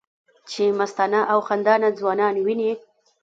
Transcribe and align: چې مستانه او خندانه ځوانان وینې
چې 0.51 0.63
مستانه 0.79 1.21
او 1.31 1.39
خندانه 1.47 1.89
ځوانان 1.99 2.35
وینې 2.45 2.71